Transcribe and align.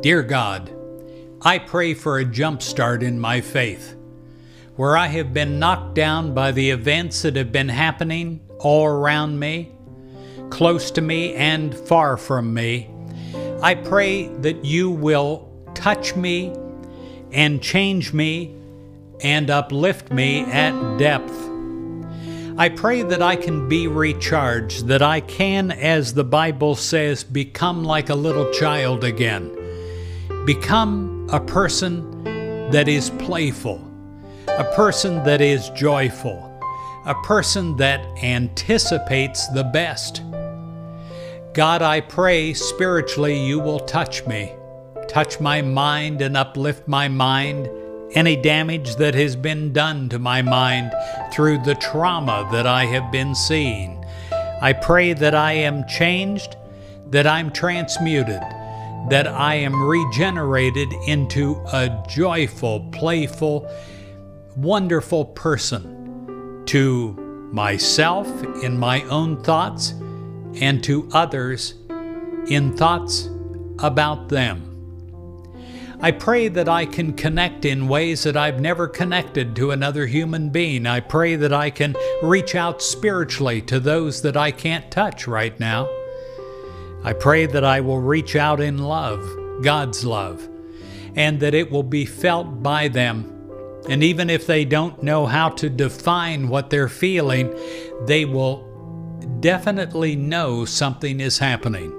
Dear 0.00 0.22
God, 0.22 0.72
I 1.42 1.58
pray 1.58 1.92
for 1.92 2.18
a 2.18 2.24
jump 2.24 2.62
start 2.62 3.02
in 3.02 3.18
my 3.18 3.40
faith. 3.40 3.96
Where 4.76 4.96
I 4.96 5.08
have 5.08 5.34
been 5.34 5.58
knocked 5.58 5.96
down 5.96 6.34
by 6.34 6.52
the 6.52 6.70
events 6.70 7.22
that 7.22 7.34
have 7.34 7.50
been 7.50 7.68
happening 7.68 8.40
all 8.60 8.86
around 8.86 9.40
me, 9.40 9.72
close 10.50 10.92
to 10.92 11.00
me 11.00 11.34
and 11.34 11.74
far 11.76 12.16
from 12.16 12.54
me, 12.54 12.88
I 13.60 13.74
pray 13.74 14.28
that 14.36 14.64
you 14.64 14.88
will 14.88 15.50
touch 15.74 16.14
me 16.14 16.54
and 17.32 17.60
change 17.60 18.12
me 18.12 18.54
and 19.20 19.50
uplift 19.50 20.12
me 20.12 20.42
at 20.42 20.96
depth. 20.98 21.34
I 22.56 22.68
pray 22.68 23.02
that 23.02 23.20
I 23.20 23.34
can 23.34 23.68
be 23.68 23.88
recharged, 23.88 24.86
that 24.86 25.02
I 25.02 25.22
can, 25.22 25.72
as 25.72 26.14
the 26.14 26.22
Bible 26.22 26.76
says, 26.76 27.24
become 27.24 27.82
like 27.82 28.10
a 28.10 28.14
little 28.14 28.48
child 28.52 29.02
again. 29.02 29.57
Become 30.48 31.28
a 31.30 31.40
person 31.40 32.24
that 32.70 32.88
is 32.88 33.10
playful, 33.10 33.86
a 34.48 34.64
person 34.74 35.22
that 35.24 35.42
is 35.42 35.68
joyful, 35.76 36.38
a 37.04 37.14
person 37.16 37.76
that 37.76 38.00
anticipates 38.24 39.46
the 39.48 39.64
best. 39.64 40.22
God, 41.52 41.82
I 41.82 42.00
pray 42.00 42.54
spiritually 42.54 43.38
you 43.38 43.60
will 43.60 43.80
touch 43.80 44.26
me, 44.26 44.54
touch 45.06 45.38
my 45.38 45.60
mind 45.60 46.22
and 46.22 46.34
uplift 46.34 46.88
my 46.88 47.08
mind, 47.08 47.68
any 48.12 48.34
damage 48.34 48.96
that 48.96 49.14
has 49.14 49.36
been 49.36 49.74
done 49.74 50.08
to 50.08 50.18
my 50.18 50.40
mind 50.40 50.94
through 51.30 51.58
the 51.58 51.74
trauma 51.74 52.48
that 52.52 52.66
I 52.66 52.86
have 52.86 53.12
been 53.12 53.34
seeing. 53.34 54.02
I 54.62 54.72
pray 54.72 55.12
that 55.12 55.34
I 55.34 55.52
am 55.52 55.86
changed, 55.86 56.56
that 57.10 57.26
I'm 57.26 57.52
transmuted, 57.52 58.40
that 59.08 59.26
I 59.26 59.54
am 59.54 59.82
regenerated 59.82 60.92
into 61.06 61.62
a 61.72 62.04
joyful, 62.08 62.80
playful, 62.92 63.70
wonderful 64.56 65.24
person 65.24 66.62
to 66.66 67.12
myself 67.52 68.28
in 68.62 68.78
my 68.78 69.02
own 69.04 69.42
thoughts 69.42 69.92
and 70.60 70.82
to 70.84 71.08
others 71.12 71.74
in 72.48 72.76
thoughts 72.76 73.28
about 73.78 74.28
them. 74.28 74.64
I 76.00 76.12
pray 76.12 76.46
that 76.48 76.68
I 76.68 76.86
can 76.86 77.12
connect 77.14 77.64
in 77.64 77.88
ways 77.88 78.22
that 78.22 78.36
I've 78.36 78.60
never 78.60 78.86
connected 78.86 79.56
to 79.56 79.72
another 79.72 80.06
human 80.06 80.50
being. 80.50 80.86
I 80.86 81.00
pray 81.00 81.34
that 81.34 81.52
I 81.52 81.70
can 81.70 81.96
reach 82.22 82.54
out 82.54 82.80
spiritually 82.80 83.60
to 83.62 83.80
those 83.80 84.22
that 84.22 84.36
I 84.36 84.52
can't 84.52 84.88
touch 84.92 85.26
right 85.26 85.58
now. 85.58 85.88
I 87.08 87.14
pray 87.14 87.46
that 87.46 87.64
I 87.64 87.80
will 87.80 88.02
reach 88.02 88.36
out 88.36 88.60
in 88.60 88.76
love, 88.76 89.24
God's 89.62 90.04
love, 90.04 90.46
and 91.16 91.40
that 91.40 91.54
it 91.54 91.70
will 91.70 91.82
be 91.82 92.04
felt 92.04 92.62
by 92.62 92.88
them. 92.88 93.32
And 93.88 94.04
even 94.04 94.28
if 94.28 94.46
they 94.46 94.66
don't 94.66 95.02
know 95.02 95.24
how 95.24 95.48
to 95.48 95.70
define 95.70 96.50
what 96.50 96.68
they're 96.68 96.86
feeling, 96.86 97.58
they 98.04 98.26
will 98.26 98.60
definitely 99.40 100.16
know 100.16 100.66
something 100.66 101.18
is 101.18 101.38
happening. 101.38 101.90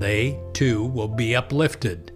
They 0.00 0.38
too 0.52 0.84
will 0.84 1.08
be 1.08 1.34
uplifted. 1.34 2.12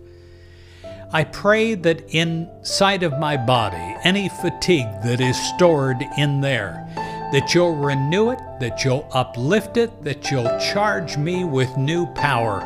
I 1.14 1.24
pray 1.24 1.74
that 1.74 2.04
inside 2.14 3.02
of 3.02 3.18
my 3.18 3.38
body, 3.38 3.96
any 4.04 4.28
fatigue 4.28 4.92
that 5.04 5.22
is 5.22 5.40
stored 5.54 6.04
in 6.18 6.42
there, 6.42 6.86
that 7.32 7.54
you'll 7.54 7.76
renew 7.76 8.30
it, 8.30 8.38
that 8.60 8.84
you'll 8.84 9.08
uplift 9.12 9.76
it, 9.76 10.02
that 10.02 10.30
you'll 10.30 10.58
charge 10.58 11.16
me 11.16 11.44
with 11.44 11.76
new 11.76 12.06
power 12.14 12.60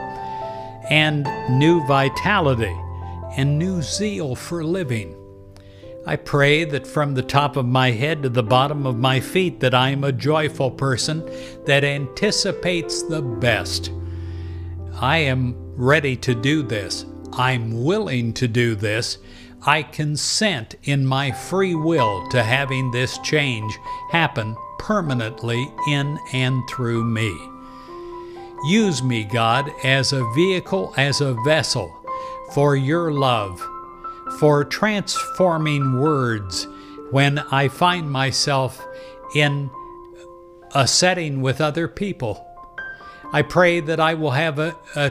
and 0.91 1.25
new 1.51 1.87
vitality 1.87 2.75
and 3.37 3.59
new 3.59 3.83
zeal 3.83 4.35
for 4.35 4.65
living. 4.65 5.15
I 6.07 6.17
pray 6.17 6.65
that 6.65 6.87
from 6.87 7.15
the 7.15 7.23
top 7.23 7.57
of 7.57 7.65
my 7.65 7.91
head 7.91 8.23
to 8.23 8.29
the 8.29 8.43
bottom 8.43 8.87
of 8.87 8.99
my 8.99 9.21
feet 9.21 9.61
that 9.61 9.75
I 9.75 9.89
am 9.91 10.05
a 10.05 10.13
joyful 10.13 10.71
person 10.71 11.25
that 11.65 11.83
anticipates 11.83 13.03
the 13.03 13.23
best. 13.23 13.91
I 15.01 15.19
am 15.19 15.57
ready 15.77 16.17
to 16.17 16.35
do 16.35 16.63
this. 16.63 17.07
I'm 17.33 17.85
willing 17.85 18.35
to 18.35 18.47
do 18.47 18.75
this. 18.75 19.19
I 19.67 19.83
consent 19.83 20.75
in 20.85 21.07
my 21.07 21.33
free 21.33 21.75
will 21.75 22.29
to 22.29 22.43
having 22.43 22.91
this 22.91 23.19
change 23.19 23.79
happen 24.11 24.57
permanently 24.79 25.73
in 25.89 26.19
and 26.33 26.63
through 26.69 27.05
me. 27.05 27.35
Use 28.67 29.03
me, 29.03 29.25
God, 29.25 29.71
as 29.83 30.13
a 30.13 30.31
vehicle, 30.35 30.93
as 30.97 31.21
a 31.21 31.35
vessel 31.45 31.95
for 32.53 32.77
your 32.77 33.13
love, 33.13 33.61
for 34.39 34.65
transforming 34.65 35.99
words 36.01 36.67
when 37.11 37.39
I 37.39 37.69
find 37.69 38.11
myself 38.11 38.85
in 39.35 39.71
a 40.75 40.87
setting 40.87 41.41
with 41.41 41.61
other 41.61 41.89
people. 41.89 42.47
I 43.33 43.43
pray 43.43 43.81
that 43.81 44.01
I 44.01 44.15
will 44.15 44.33
have 44.33 44.59
a, 44.59 44.77
a 44.95 45.11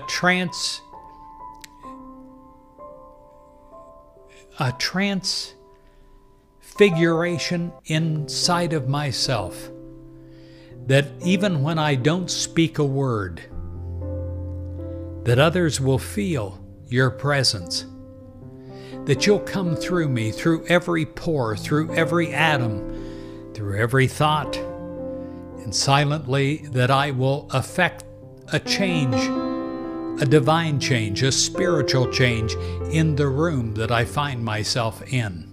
a 4.60 4.72
transfiguration 4.74 7.74
inside 7.86 8.74
of 8.74 8.88
myself. 8.88 9.72
That 10.88 11.08
even 11.24 11.64
when 11.64 11.80
I 11.80 11.96
don't 11.96 12.30
speak 12.30 12.78
a 12.78 12.84
word, 12.84 13.42
that 15.24 15.40
others 15.40 15.80
will 15.80 16.00
feel 16.00 16.60
your 16.88 17.10
presence. 17.10 17.86
That 19.06 19.26
you'll 19.26 19.40
come 19.40 19.76
through 19.76 20.10
me, 20.10 20.32
through 20.32 20.66
every 20.68 21.06
pore, 21.06 21.58
through 21.58 21.94
every 21.94 22.34
atom, 22.34 23.52
through 23.54 23.78
every 23.78 24.08
thought, 24.08 24.56
and 24.56 25.74
silently 25.74 26.68
that 26.72 26.92
I 26.92 27.12
will 27.12 27.48
affect 27.52 28.04
a 28.52 28.60
change 28.60 29.16
a 30.20 30.26
divine 30.26 30.80
change, 30.80 31.24
a 31.24 31.32
spiritual 31.32 32.12
change 32.12 32.54
in 32.92 33.16
the 33.16 33.28
room 33.28 33.74
that 33.76 33.92
I 33.92 34.06
find 34.06 34.44
myself 34.44 35.02
in. 35.12 35.50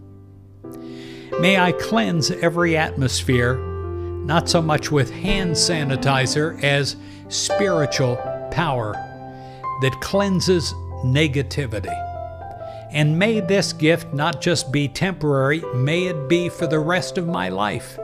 May 1.41 1.59
I 1.59 1.73
cleanse 1.73 2.31
every 2.31 2.77
atmosphere, 2.77 3.57
not 3.57 4.49
so 4.49 4.61
much 4.61 4.91
with 4.91 5.11
hand 5.11 5.53
sanitizer 5.53 6.63
as 6.63 6.97
spiritual 7.29 8.17
power 8.51 8.93
that 9.81 10.01
cleanses 10.01 10.75
negativity. 11.05 11.97
And 12.93 13.19
may 13.19 13.41
this 13.41 13.73
gift 13.73 14.13
not 14.13 14.41
just 14.41 14.73
be 14.73 14.89
temporary, 14.89 15.61
may 15.75 16.07
it 16.07 16.29
be 16.29 16.49
for 16.49 16.67
the 16.67 16.81
rest 16.81 17.17
of 17.19 17.27
my 17.27 17.49
life. 17.49 17.99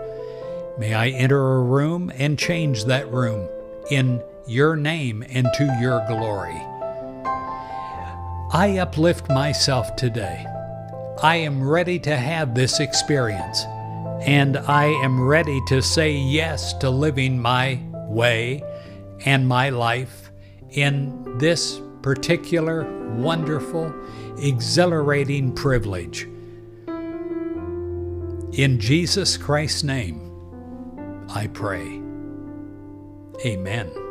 May 0.79 0.95
I 0.95 1.09
enter 1.09 1.57
a 1.57 1.63
room 1.63 2.11
and 2.17 2.39
change 2.39 2.85
that 2.85 3.13
room 3.13 3.49
in 3.91 4.23
your 4.47 4.77
name 4.77 5.25
and 5.29 5.47
to 5.55 5.65
your 5.81 6.05
glory. 6.09 6.61
I 8.53 8.79
uplift 8.81 9.29
myself 9.29 9.97
today. 9.97 10.47
I 11.23 11.37
am 11.37 11.67
ready 11.67 11.99
to 12.01 12.17
have 12.17 12.55
this 12.55 12.79
experience, 12.79 13.65
and 14.23 14.57
I 14.57 14.85
am 14.85 15.21
ready 15.21 15.61
to 15.69 15.83
say 15.83 16.13
yes 16.13 16.73
to 16.75 16.91
living 16.91 17.41
my 17.41 17.81
way 18.09 18.63
and 19.25 19.49
my 19.49 19.71
life 19.71 20.31
in 20.71 21.39
this 21.39 21.81
particular 22.03 22.85
wonderful, 23.15 23.93
exhilarating 24.39 25.53
privilege. 25.53 26.29
In 28.53 28.79
Jesus 28.79 29.37
Christ's 29.37 29.83
name, 29.83 30.23
I 31.29 31.49
pray. 31.49 32.01
Amen. 33.45 34.06